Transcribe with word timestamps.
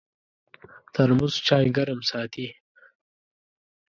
ترموز 0.93 1.33
چای 1.45 1.67
ګرم 1.77 1.99
ساتي. 2.09 2.47